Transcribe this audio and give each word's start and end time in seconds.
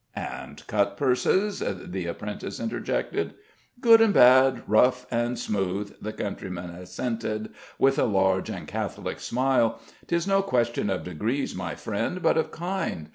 "And 0.15 0.65
cutpurses?" 0.65 1.59
the 1.59 2.07
apprentice 2.07 2.59
interjected. 2.59 3.35
"Good 3.81 4.01
and 4.01 4.11
bad, 4.15 4.63
rough 4.65 5.05
and 5.11 5.37
smooth," 5.37 5.93
the 6.01 6.11
countryman 6.11 6.71
assented, 6.71 7.49
with 7.77 7.99
a 7.99 8.05
large 8.05 8.49
and 8.49 8.67
catholic 8.67 9.19
smile. 9.19 9.79
"'Tis 10.07 10.25
no 10.25 10.41
question 10.41 10.89
of 10.89 11.03
degrees, 11.03 11.53
my 11.53 11.75
friend, 11.75 12.23
but 12.23 12.35
of 12.35 12.49
kind. 12.49 13.09